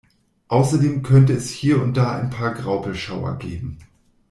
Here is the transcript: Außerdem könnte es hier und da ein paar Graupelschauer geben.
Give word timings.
Außerdem 0.47 1.03
könnte 1.03 1.33
es 1.33 1.51
hier 1.51 1.79
und 1.79 1.95
da 1.95 2.17
ein 2.17 2.31
paar 2.31 2.55
Graupelschauer 2.55 3.37
geben. 3.37 3.77